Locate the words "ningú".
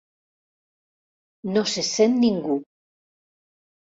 2.23-2.57